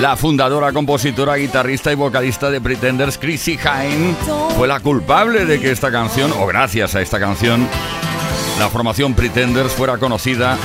[0.00, 4.14] La fundadora, compositora, guitarrista y vocalista de Pretenders, Chrissy Hine,
[4.56, 7.66] fue la culpable de que esta canción, o gracias a esta canción,
[8.58, 10.58] la formación Pretenders fuera conocida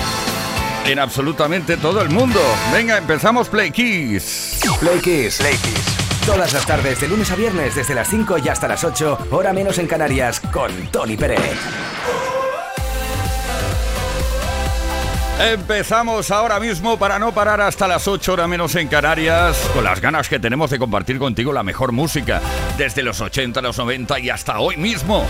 [0.85, 2.39] en absolutamente todo el mundo.
[2.73, 4.59] Venga, empezamos Play Kiss.
[4.79, 5.38] Play Kiss.
[5.38, 5.95] Play Kiss.
[6.25, 9.53] Todas las tardes, de lunes a viernes, desde las 5 y hasta las 8, hora
[9.53, 11.55] menos en Canarias, con Tony Pérez.
[15.40, 20.00] Empezamos ahora mismo para no parar hasta las 8 horas menos en Canarias, con las
[20.00, 22.41] ganas que tenemos de compartir contigo la mejor música,
[22.78, 25.25] desde los 80, los 90 y hasta hoy mismo.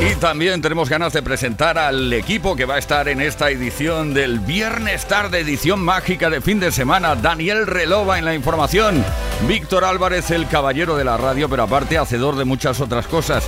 [0.00, 4.14] Y también tenemos ganas de presentar al equipo que va a estar en esta edición
[4.14, 7.14] del Viernes Tarde, edición mágica de fin de semana.
[7.14, 9.04] Daniel Relova en la información,
[9.46, 13.44] Víctor Álvarez, el caballero de la radio, pero aparte hacedor de muchas otras cosas.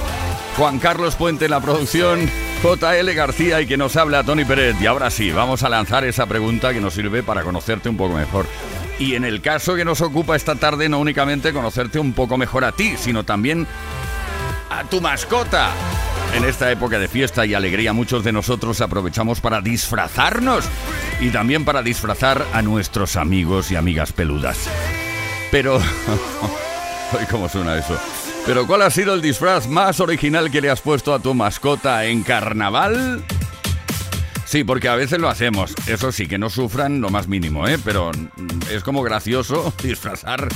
[0.57, 2.31] Juan Carlos Puente en la producción,
[2.65, 4.75] JL García y que nos habla Tony Pérez.
[4.81, 8.15] Y ahora sí, vamos a lanzar esa pregunta que nos sirve para conocerte un poco
[8.15, 8.47] mejor.
[8.99, 12.65] Y en el caso que nos ocupa esta tarde, no únicamente conocerte un poco mejor
[12.65, 13.67] a ti, sino también
[14.71, 15.73] a tu mascota.
[16.35, 20.65] En esta época de fiesta y alegría muchos de nosotros aprovechamos para disfrazarnos
[21.21, 24.57] y también para disfrazar a nuestros amigos y amigas peludas.
[25.51, 25.83] Pero...
[27.31, 28.01] ¿Cómo suena eso?
[28.47, 32.05] Pero ¿cuál ha sido el disfraz más original que le has puesto a tu mascota
[32.05, 33.25] en carnaval?
[34.45, 35.73] Sí, porque a veces lo hacemos.
[35.87, 37.79] Eso sí, que no sufran lo más mínimo, ¿eh?
[37.83, 38.11] Pero
[38.71, 40.47] es como gracioso disfrazar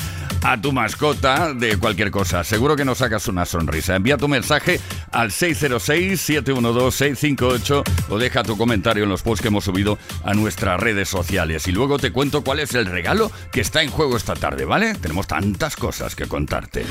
[0.43, 2.45] a tu mascota de cualquier cosa.
[2.45, 3.97] Seguro que nos sacas una sonrisa.
[3.97, 4.81] Envía tu mensaje
[5.11, 11.09] al 606-712-658 o deja tu comentario en los posts que hemos subido a nuestras redes
[11.09, 11.67] sociales.
[11.67, 14.93] Y luego te cuento cuál es el regalo que está en juego esta tarde, ¿vale?
[14.95, 16.85] Tenemos tantas cosas que contarte.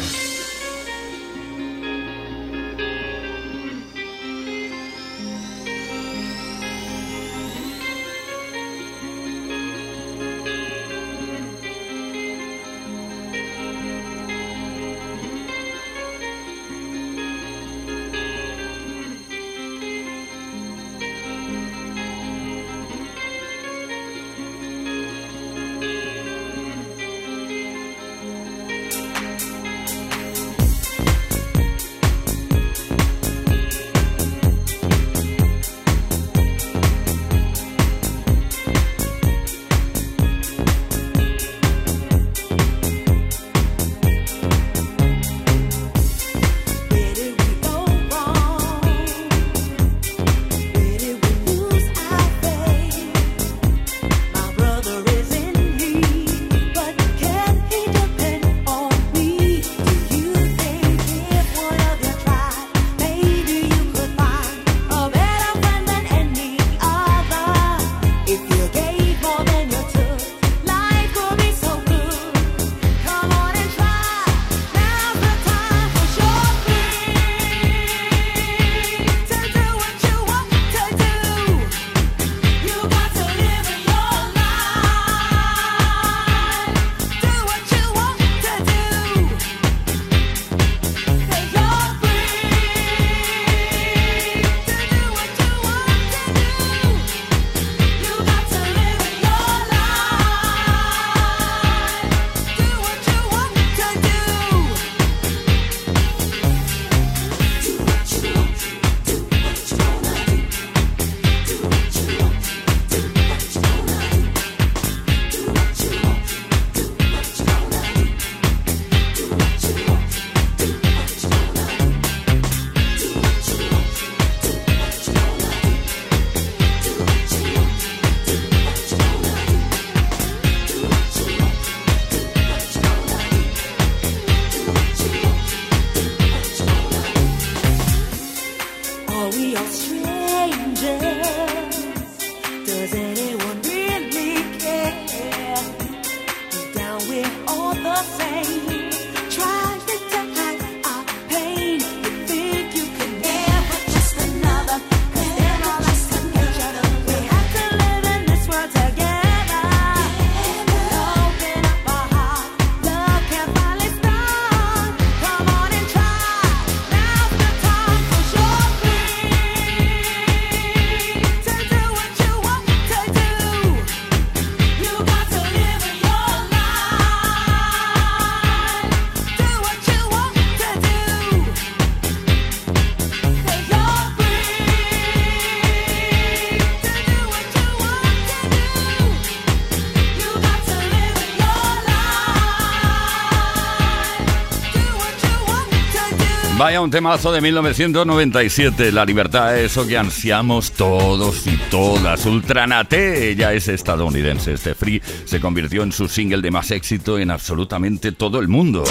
[196.57, 198.91] Vaya un temazo de 1997.
[198.91, 202.25] La libertad es eso que ansiamos todos y todas.
[202.25, 204.53] Ultranate ya es estadounidense.
[204.53, 208.83] Este free se convirtió en su single de más éxito en absolutamente todo el mundo.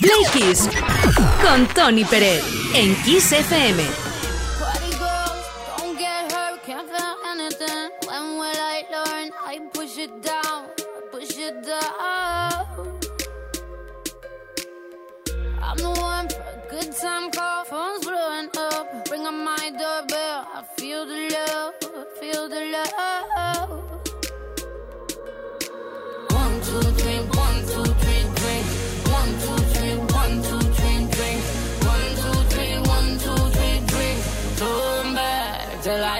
[0.00, 0.54] Play
[1.42, 4.05] con Tony Pérez en Kiss FM.
[17.00, 19.08] Time call, phone's blowing up.
[19.08, 20.46] Bring on my doorbell.
[20.54, 21.74] I feel the love,
[22.20, 23.70] feel the love.
[26.30, 28.66] One, two, three, one, two, three, drink.
[29.18, 31.40] One, two, three, one, two, three, drink.
[31.92, 34.18] One, two, three, one, two, three, drink.
[34.56, 36.18] Turn back till I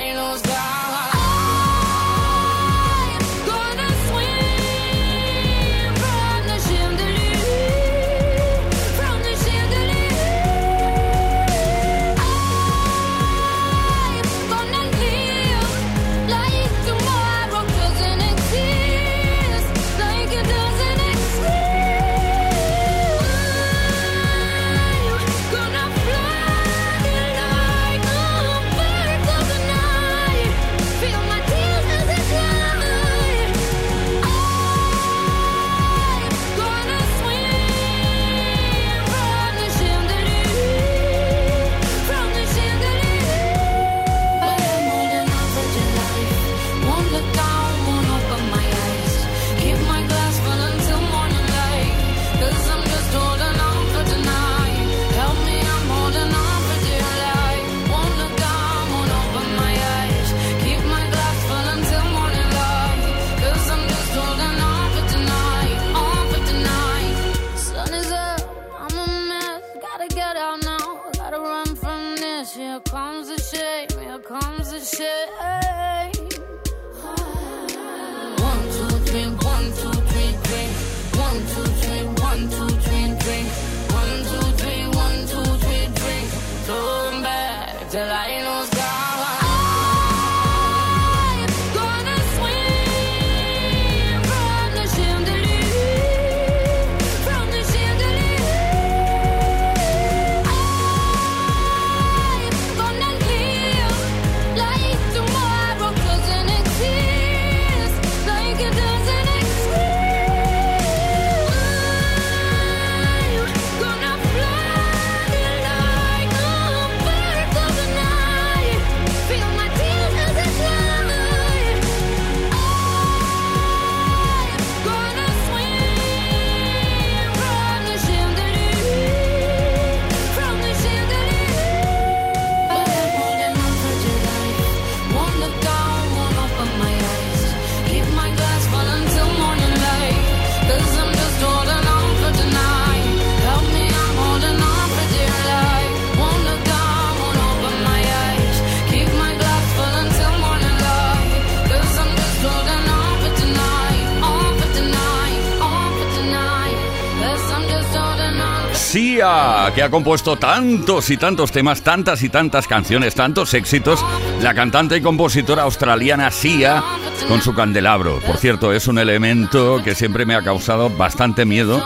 [159.74, 164.04] que ha compuesto tantos y tantos temas, tantas y tantas canciones, tantos éxitos,
[164.40, 166.82] la cantante y compositora australiana Sia
[167.28, 168.20] con su candelabro.
[168.20, 171.82] Por cierto, es un elemento que siempre me ha causado bastante miedo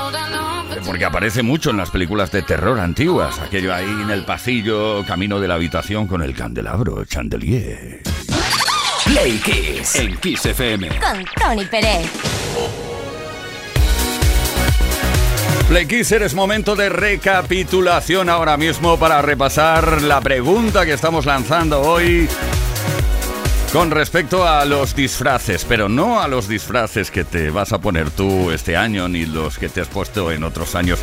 [0.85, 3.39] porque aparece mucho en las películas de terror antiguas.
[3.39, 8.03] Aquello ahí en el pasillo, camino de la habitación con el candelabro, chandelier.
[9.05, 9.97] Play Kiss.
[9.97, 10.89] En Kiss FM.
[10.89, 12.90] con Tony Pérez.
[15.71, 22.29] Play es momento de recapitulación ahora mismo para repasar la pregunta que estamos lanzando hoy
[23.73, 28.11] con respecto a los disfraces, pero no a los disfraces que te vas a poner
[28.11, 30.99] tú este año ni los que te has puesto en otros años.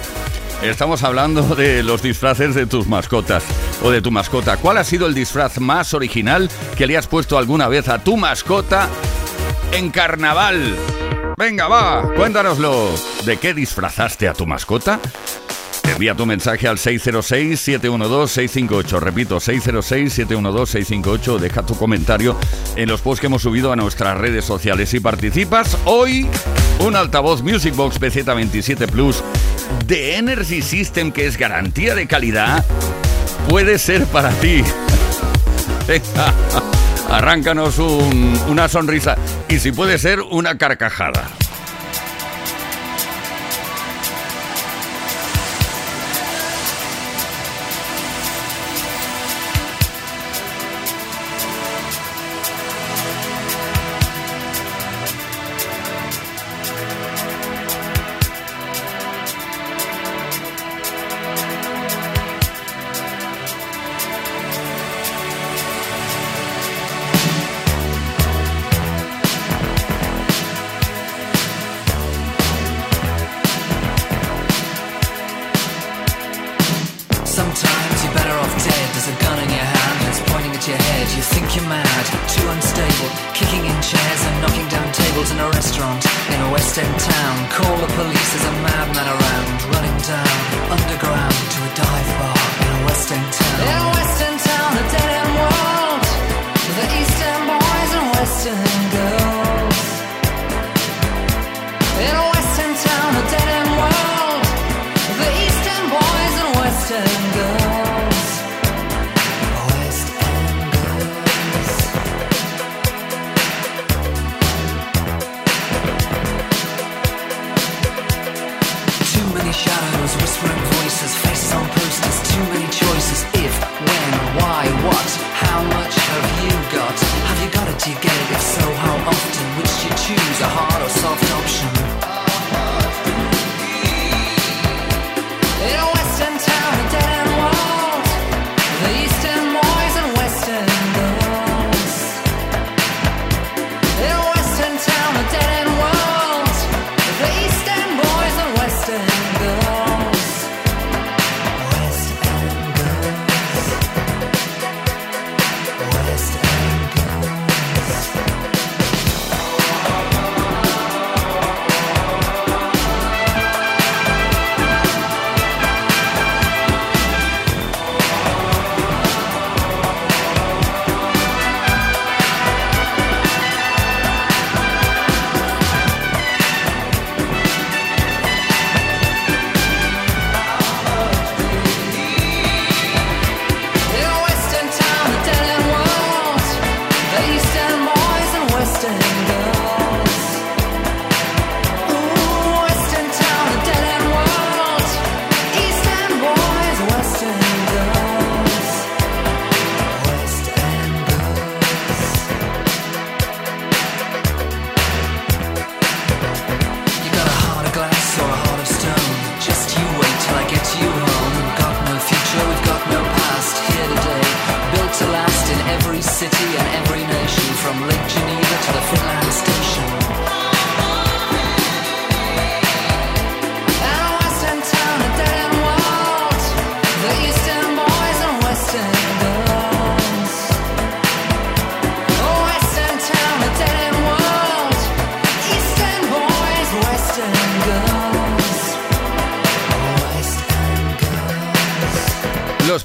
[0.62, 3.46] Estamos hablando de los disfraces de tus mascotas
[3.84, 4.58] o de tu mascota.
[4.58, 8.18] ¿Cuál ha sido el disfraz más original que le has puesto alguna vez a tu
[8.18, 8.90] mascota
[9.72, 10.76] en carnaval?
[11.40, 12.90] Venga, va, cuéntanoslo.
[13.24, 15.00] ¿De qué disfrazaste a tu mascota?
[15.84, 19.00] Envía tu mensaje al 606-712-658.
[19.00, 21.38] Repito, 606-712-658.
[21.38, 22.36] Deja tu comentario
[22.76, 24.90] en los posts que hemos subido a nuestras redes sociales.
[24.90, 26.28] Si participas, hoy
[26.80, 29.24] un altavoz Music Box PZ27 Plus
[29.86, 32.66] de Energy System, que es garantía de calidad,
[33.48, 34.64] puede ser para ti.
[35.88, 36.34] Venga,
[37.10, 39.16] arráncanos un- una sonrisa
[39.48, 41.24] y si puede ser una carcajada.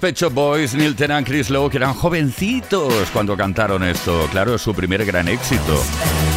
[0.02, 4.26] Pet Shop Boys, Neil Tennant, Chris Lowe, que eran jovencitos cuando cantaron esto.
[4.32, 5.80] Claro, es su primer gran éxito.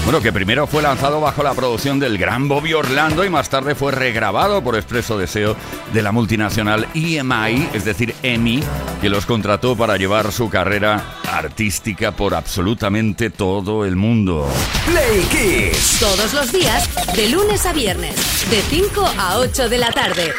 [0.03, 3.73] Bueno, que primero fue lanzado bajo la producción del gran Bobby Orlando y más tarde
[3.73, 5.55] fue regrabado por expreso deseo
[5.91, 8.61] de la multinacional EMI, es decir, EMI,
[9.01, 14.47] que los contrató para llevar su carrera artística por absolutamente todo el mundo.
[14.85, 15.97] Play Kiss.
[15.99, 18.15] Todos los días, de lunes a viernes,
[18.51, 20.33] de 5 a 8 de la tarde.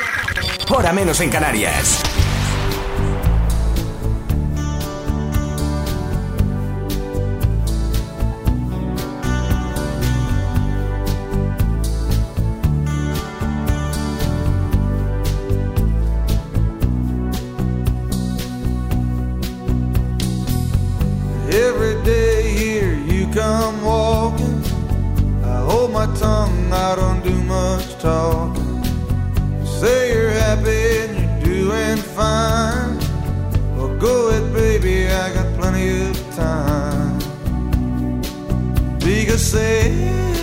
[0.68, 2.04] Hora menos en Canarias.
[28.06, 28.84] Talking.
[29.60, 32.98] You say you're happy and you're doing fine.
[33.76, 37.18] Well, go ahead, baby, I got plenty of time.
[39.00, 40.35] Because Sarah's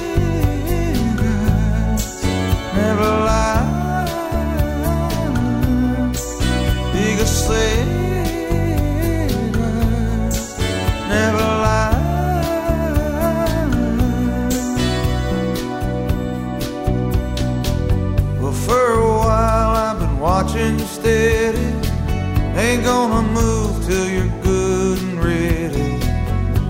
[23.93, 25.87] till you're good and ready.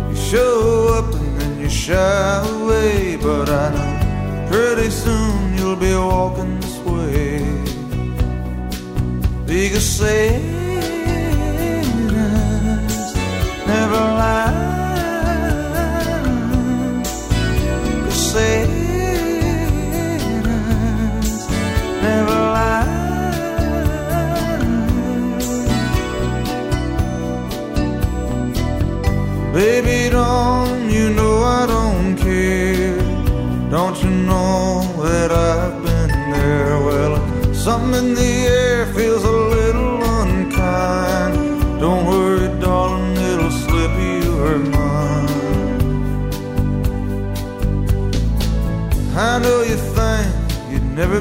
[0.09, 0.55] You show
[0.97, 3.93] up and then you shy away, but I know
[4.51, 7.39] pretty soon you'll be walking this way.
[9.45, 10.72] Because Santa's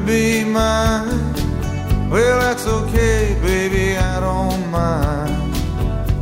[0.07, 1.33] be mine.
[2.11, 5.55] Well, that's okay, baby, I don't mind.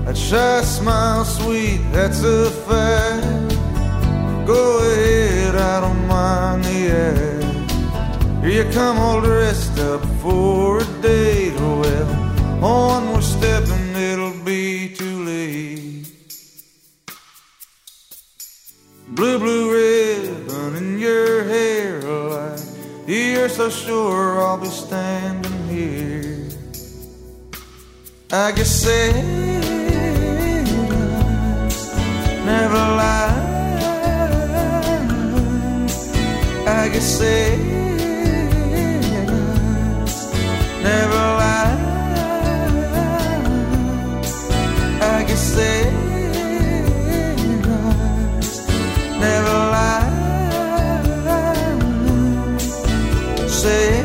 [0.07, 3.57] That shy smile, sweet, that's a fact.
[4.47, 8.45] Go ahead, I don't mind the act.
[8.45, 11.55] Here you come all dressed up for a date.
[11.55, 13.10] Well, on
[23.61, 26.49] so sure I'll be standing here.
[28.33, 29.77] I guess Santa's
[32.47, 33.37] never lie.
[36.67, 37.77] I guess Santa's
[40.83, 41.77] never lie.
[45.03, 46.01] I guess Santa's
[49.19, 50.10] never lie.
[53.61, 54.00] Santa's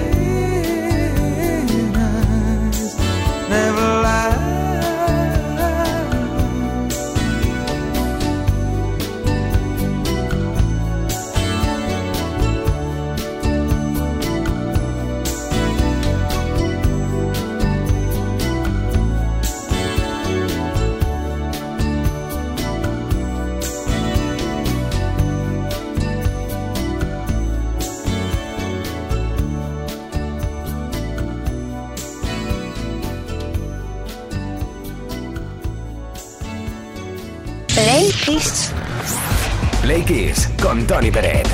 [40.86, 41.48] Tony Peret.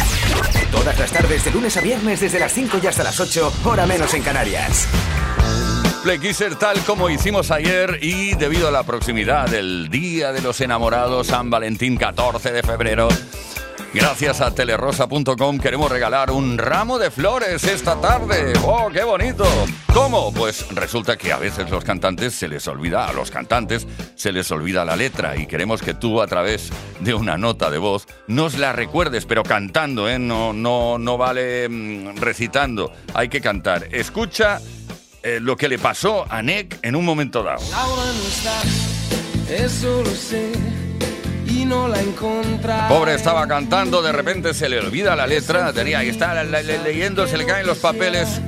[0.72, 3.86] Todas las tardes de lunes a viernes desde las 5 y hasta las 8, hora
[3.86, 4.88] menos en Canarias.
[6.04, 10.60] Play Kisser tal como hicimos ayer y debido a la proximidad del Día de los
[10.60, 13.08] Enamorados, San Valentín 14 de febrero,
[13.94, 18.54] gracias a telerosa.com queremos regalar un ramo de flores esta tarde.
[18.63, 19.46] ¡Oh, qué bonito!
[19.93, 20.32] ¿Cómo?
[20.34, 24.49] Pues resulta que a veces los cantantes se les olvida, a los cantantes se les
[24.51, 26.69] olvida la letra y queremos que tú a través
[27.01, 30.17] de una nota de voz nos la recuerdes, pero cantando, ¿eh?
[30.17, 33.88] No, no, no vale mm, recitando, hay que cantar.
[33.91, 34.62] Escucha
[35.23, 37.60] eh, lo que le pasó a Nick en un momento dado.
[37.69, 40.54] Laura no está, eso lo sé,
[41.47, 42.88] y no la encontraré.
[42.93, 46.80] Pobre estaba cantando, de repente se le olvida la letra, tenía ahí está le- le-
[46.80, 48.39] leyendo, se le caen los papeles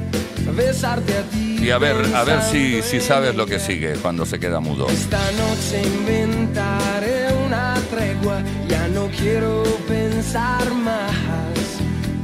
[0.55, 1.57] besarte a ti.
[1.61, 4.87] Y a ver, a ver si, si sabes lo que sigue cuando se queda mudo.
[4.89, 11.11] Esta noche inventaré una tregua, ya no quiero pensar más.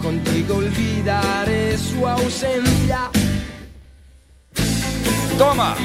[0.01, 3.09] Contigo olvidaré su ausencia.
[5.37, 5.75] ¡Toma!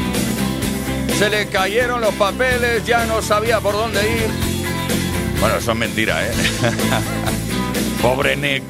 [1.19, 4.55] Se le cayeron los papeles, ya no sabía por dónde ir.
[5.41, 6.33] Bueno, eso es mentira, ¿eh?
[8.03, 8.65] Pobre Nick.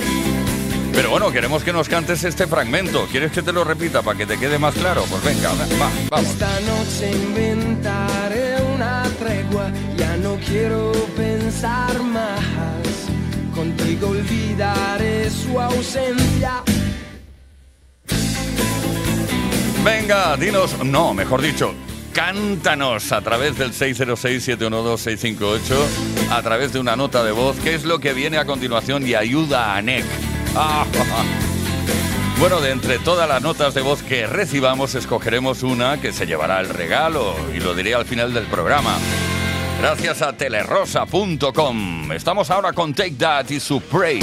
[0.94, 3.09] Pero bueno, queremos que nos cantes este fragmento.
[3.11, 5.04] ¿Quieres que te lo repita para que te quede más claro?
[5.11, 5.66] Pues venga, va,
[6.09, 6.30] vamos.
[6.30, 12.38] Esta noche inventaré una tregua, ya no quiero pensar más.
[13.54, 16.62] Contigo olvidaré su ausencia.
[19.85, 21.74] Venga, dinos, no, mejor dicho,
[22.12, 25.59] cántanos a través del 606-712-658,
[26.30, 29.14] a través de una nota de voz, qué es lo que viene a continuación y
[29.14, 30.07] ayuda a NEC.
[32.38, 36.61] Bueno, de entre todas las notas de voz que recibamos, escogeremos una que se llevará
[36.61, 38.97] el regalo y lo diré al final del programa.
[39.81, 42.12] Gracias a telerosa.com.
[42.12, 44.21] Estamos ahora con Take That y su Pray.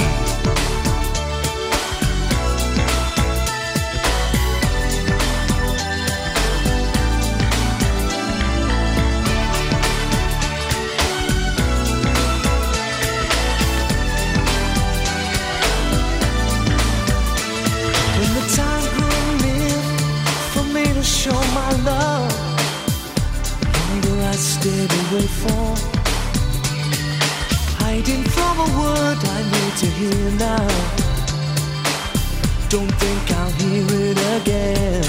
[32.72, 35.04] Don't think I'll hear it again.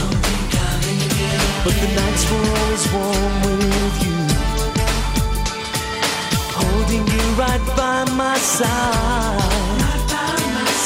[1.63, 4.19] But the nights were always warm with you.
[6.59, 8.67] Holding you right by my side.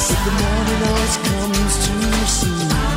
[0.08, 2.97] But the morning always comes too soon.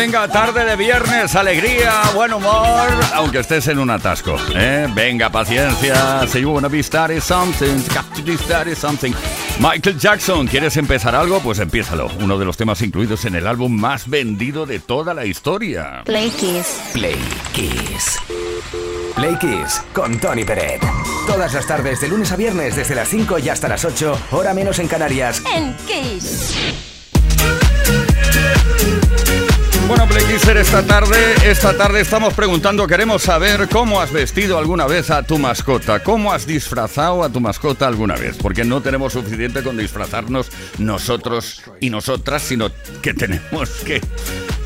[0.00, 4.34] Venga, tarde de viernes, alegría, buen humor, aunque estés en un atasco.
[4.54, 4.88] ¿eh?
[4.94, 6.26] Venga, paciencia.
[6.26, 9.12] Si you wanna be starting something, got to be starting something.
[9.58, 11.40] Michael Jackson, ¿quieres empezar algo?
[11.40, 12.08] Pues empiézalo.
[12.18, 16.00] Uno de los temas incluidos en el álbum más vendido de toda la historia.
[16.06, 16.80] Play Kiss.
[16.94, 17.18] Play
[17.52, 18.18] Kiss.
[19.14, 20.80] Play Kiss con Tony Peret.
[21.26, 24.54] Todas las tardes de lunes a viernes desde las 5 y hasta las 8, hora
[24.54, 25.42] menos en Canarias.
[25.54, 26.89] En Kiss.
[29.90, 34.86] Bueno, Play Kisser, esta tarde, esta tarde estamos preguntando, queremos saber cómo has vestido alguna
[34.86, 39.14] vez a tu mascota, cómo has disfrazado a tu mascota alguna vez, porque no tenemos
[39.14, 42.70] suficiente con disfrazarnos nosotros y nosotras, sino
[43.02, 44.00] que tenemos que,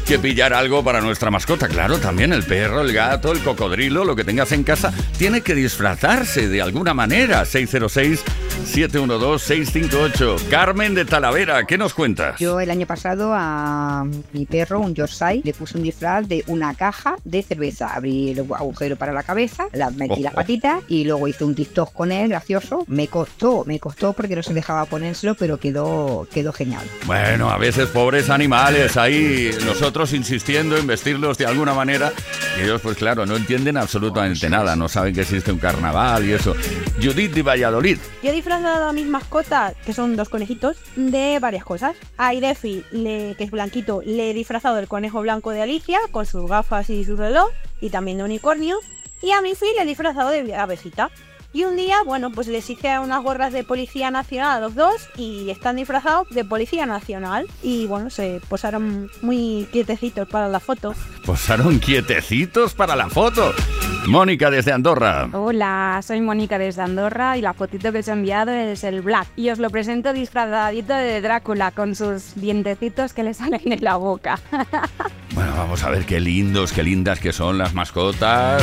[0.06, 1.68] que pillar algo para nuestra mascota.
[1.68, 5.54] Claro, también el perro, el gato, el cocodrilo, lo que tengas en casa, tiene que
[5.54, 7.46] disfrazarse de alguna manera.
[8.62, 10.48] 606-712-658.
[10.48, 12.38] Carmen de Talavera, ¿qué nos cuentas?
[12.38, 16.74] Yo el año pasado a mi perro, un Yorkshire, le puse un disfraz de una
[16.74, 17.94] caja de cerveza.
[17.94, 20.40] Abrí el agujero para la cabeza, la metí las Ojo.
[20.40, 22.84] patitas y luego hice un TikTok con él, gracioso.
[22.86, 26.84] Me costó, me costó porque no se dejaba ponérselo, pero quedó, quedó genial.
[27.06, 32.12] Bueno, a veces pobres animales ahí, nosotros insistiendo en vestirlos de alguna manera,
[32.58, 36.32] y ellos pues claro, no entienden absolutamente nada, no saben que existe un carnaval y
[36.32, 36.54] eso.
[37.02, 37.98] Judith de Valladolid,
[38.44, 41.96] disfrazado a mis mascotas, que son dos conejitos, de varias cosas.
[42.18, 46.46] A Irefi, que es blanquito, le he disfrazado del conejo blanco de Alicia, con sus
[46.46, 47.48] gafas y su reloj,
[47.80, 48.76] y también de unicornio.
[49.22, 51.10] Y a Miffy le he disfrazado de abejita.
[51.54, 55.08] Y un día, bueno, pues les hice unas gorras de Policía Nacional a los dos
[55.16, 57.46] y están disfrazados de Policía Nacional.
[57.62, 60.96] Y bueno, se posaron muy quietecitos para la foto.
[61.24, 63.52] posaron quietecitos para la foto.
[64.08, 65.28] Mónica desde Andorra.
[65.32, 69.28] Hola, soy Mónica desde Andorra y la fotito que os he enviado es el Black.
[69.36, 73.94] Y os lo presento disfrazadito de Drácula con sus dientecitos que le salen de la
[73.96, 74.40] boca.
[75.34, 78.62] Bueno, vamos a ver qué lindos, qué lindas que son las mascotas.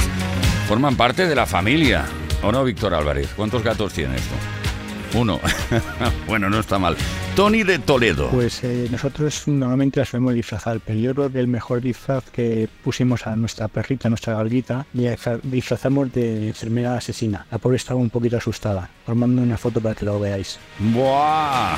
[0.69, 2.05] Forman parte de la familia.
[2.43, 3.29] ¿O no, Víctor Álvarez?
[3.35, 5.19] ¿Cuántos gatos tienes tú?
[5.19, 5.39] Uno.
[6.27, 6.95] bueno, no está mal.
[7.35, 8.29] Tony de Toledo.
[8.29, 12.67] Pues eh, nosotros normalmente la solemos disfrazar, pero yo creo que el mejor disfraz que
[12.83, 17.45] pusimos a nuestra perrita, a nuestra galguita, disfra- disfrazamos de enfermera asesina.
[17.51, 18.89] La pobre estaba un poquito asustada.
[19.05, 20.57] Os mando una foto para que lo veáis.
[20.79, 21.75] ¡Buah!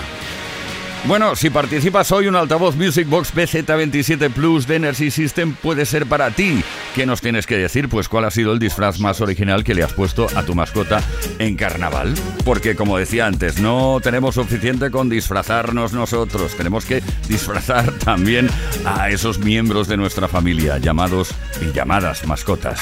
[1.05, 6.05] Bueno, si participas hoy, un altavoz Music Box BZ27 Plus de Energy System puede ser
[6.05, 6.63] para ti.
[6.95, 7.89] ¿Qué nos tienes que decir?
[7.89, 11.03] Pues cuál ha sido el disfraz más original que le has puesto a tu mascota
[11.39, 12.13] en carnaval.
[12.45, 16.55] Porque como decía antes, no tenemos suficiente con disfrazarnos nosotros.
[16.55, 18.49] Tenemos que disfrazar también
[18.85, 21.31] a esos miembros de nuestra familia, llamados
[21.61, 22.79] y llamadas mascotas.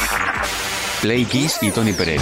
[1.01, 2.21] Play Kiss y Tony Pérez.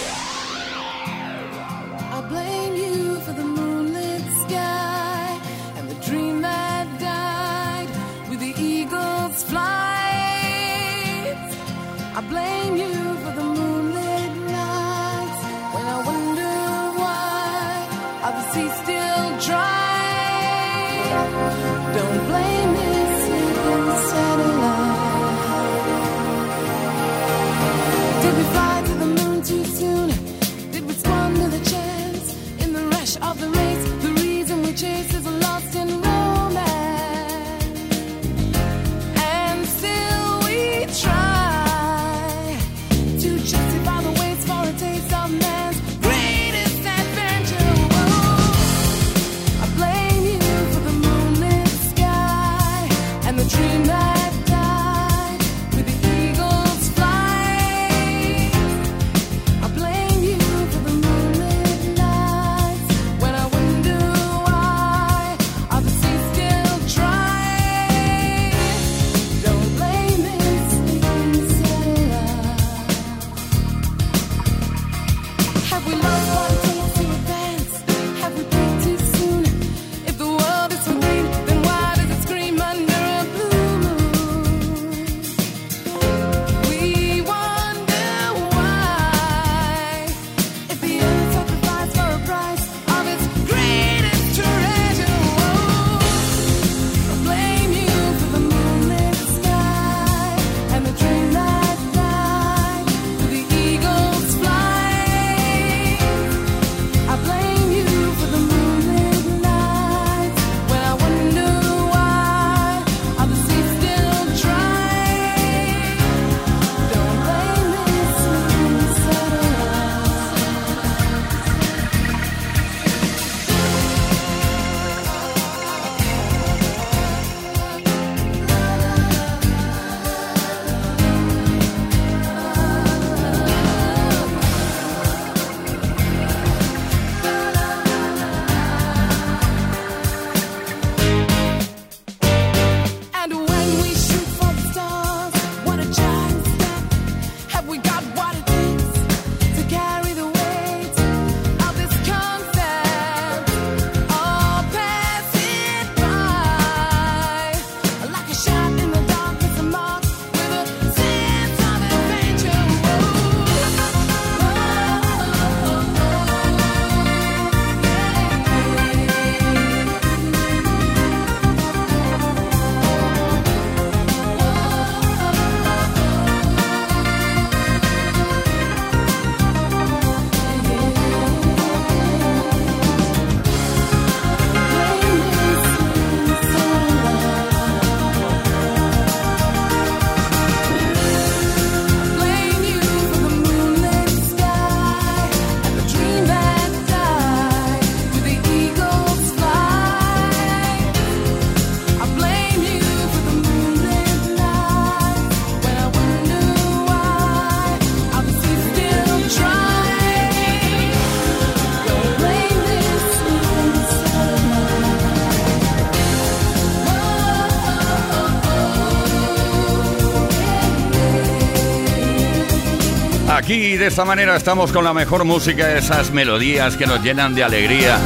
[223.51, 227.43] Aquí de esta manera estamos con la mejor música, esas melodías que nos llenan de
[227.43, 227.97] alegría,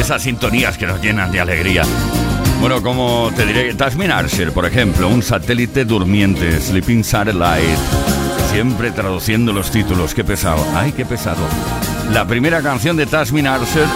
[0.00, 1.82] esas sintonías que nos llenan de alegría.
[2.58, 7.76] Bueno, como te diré, Tasmin Archer, por ejemplo, un satélite durmiente, Sleeping Satellite.
[8.50, 11.46] Siempre traduciendo los títulos, qué pesado, ay, qué pesado.
[12.10, 13.86] La primera canción de Tasmin Archer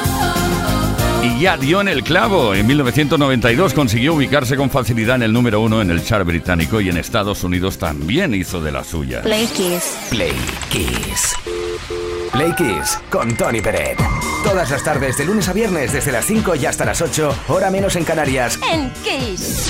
[1.28, 2.54] y ya dio en el clavo.
[2.54, 6.88] En 1992 consiguió ubicarse con facilidad en el número uno en el chart británico y
[6.88, 9.22] en Estados Unidos también hizo de la suya.
[9.22, 9.96] Play Kiss.
[10.10, 10.34] Play
[10.70, 11.34] Kiss.
[12.32, 13.98] Play Kiss con Tony Peret.
[14.44, 17.70] Todas las tardes de lunes a viernes desde las 5 y hasta las 8, hora
[17.70, 18.58] menos en Canarias.
[18.70, 19.68] En Kiss.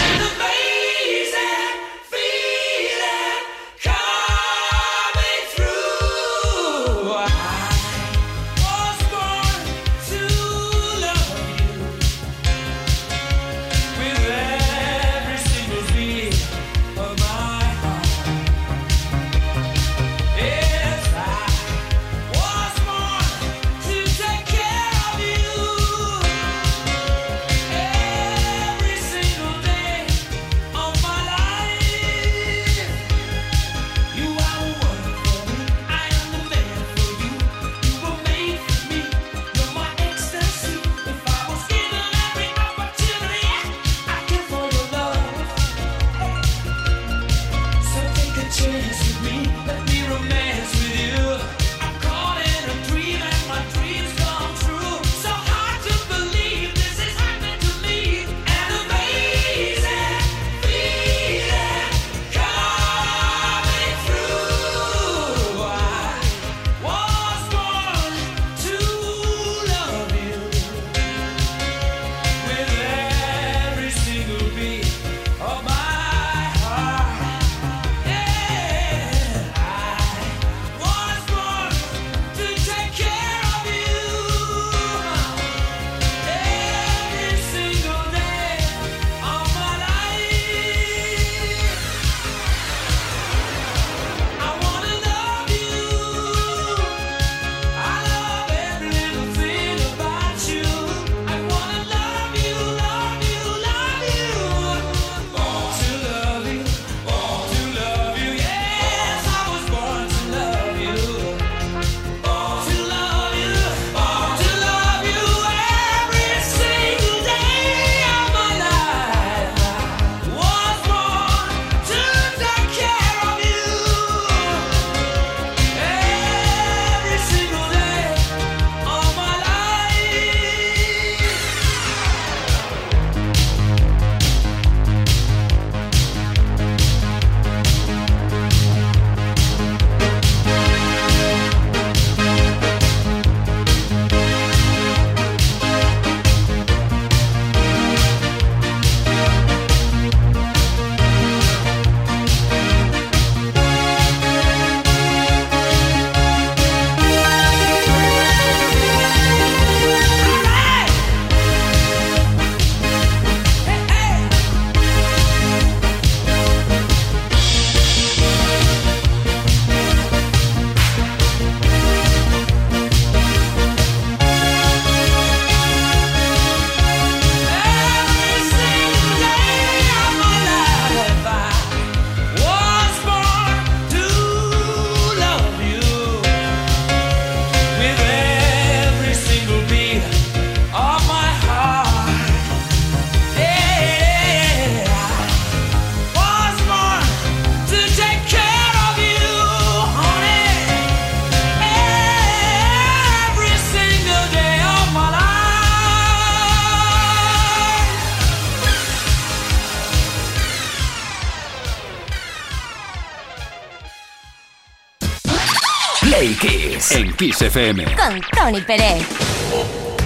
[217.18, 217.42] Kiss.
[217.42, 217.84] FM.
[217.96, 219.97] Con Tony Pérez.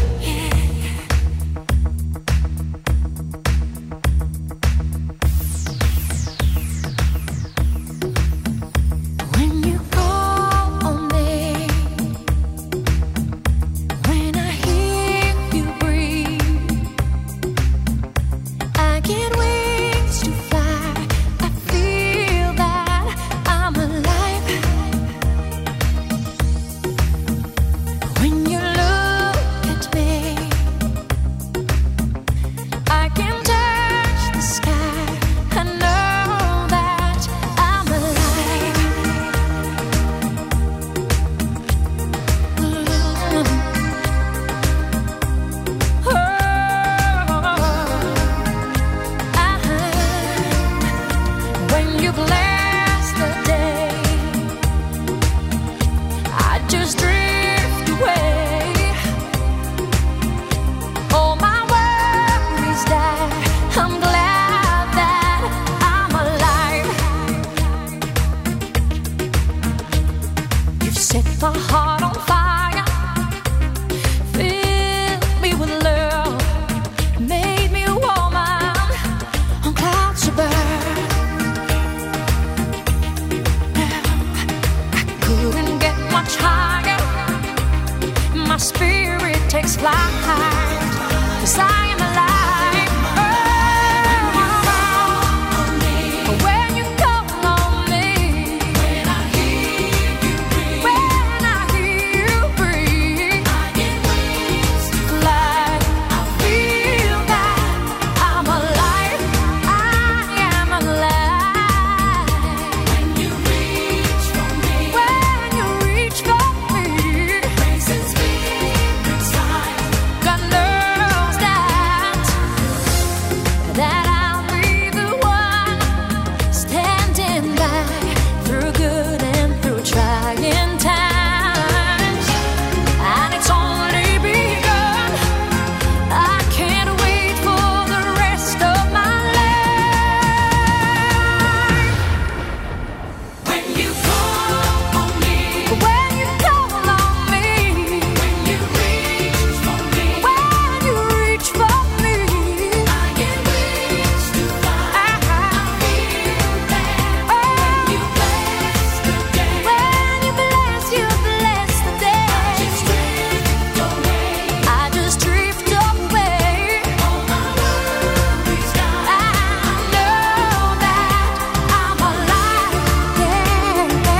[71.12, 71.82] 切发好。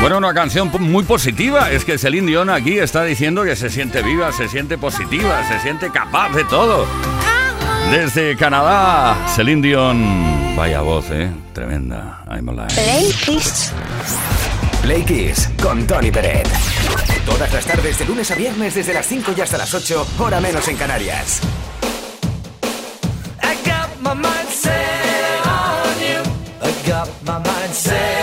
[0.03, 1.71] Bueno, una canción muy positiva.
[1.71, 5.61] Es que Celine Dion aquí está diciendo que se siente viva, se siente positiva, se
[5.61, 6.87] siente capaz de todo.
[7.89, 10.57] Desde Canadá, Celine Dion.
[10.57, 11.31] Vaya voz, ¿eh?
[11.53, 12.25] Tremenda.
[12.29, 12.67] I'm alive.
[12.75, 13.73] Play Kiss.
[14.83, 16.49] Play Kiss con Tony Pérez.
[17.25, 20.41] Todas las tardes de lunes a viernes desde las 5 y hasta las 8, hora
[20.41, 21.43] menos en Canarias.
[23.41, 24.49] I got my mind
[25.45, 26.23] on you.
[26.61, 28.22] I got my mind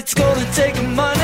[0.00, 1.19] it's gonna take a month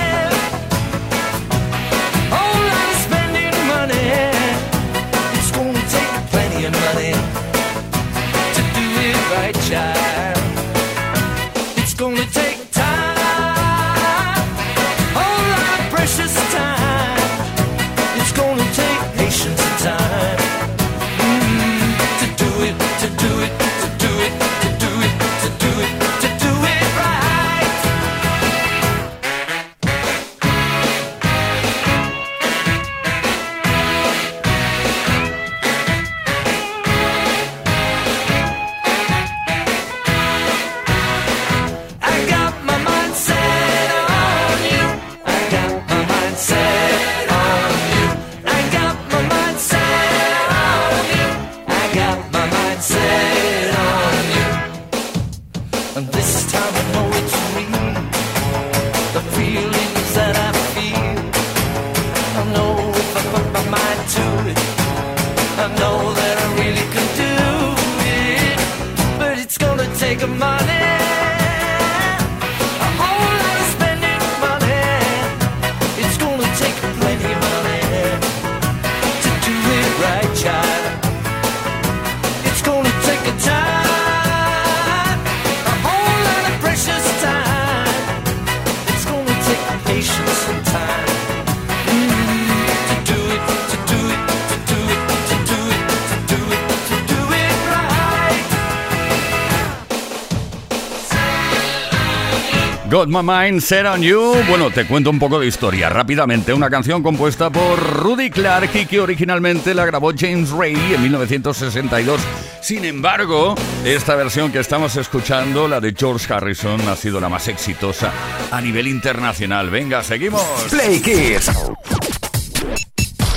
[102.97, 104.35] Got My Mind Set on You.
[104.49, 106.55] Bueno, te cuento un poco de historia rápidamente.
[106.55, 112.19] Una canción compuesta por Rudy Clark y que originalmente la grabó James Ray en 1962.
[112.63, 117.49] Sin embargo, esta versión que estamos escuchando, la de George Harrison, ha sido la más
[117.49, 118.11] exitosa
[118.51, 119.69] a nivel internacional.
[119.69, 120.43] Venga, seguimos.
[120.71, 121.51] Play Kiss.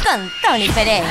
[0.05, 1.03] Con Tony Pérez.